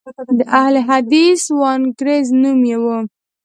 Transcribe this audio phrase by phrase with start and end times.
[0.37, 2.85] د اهل حدیث وانګریز نوم یې و.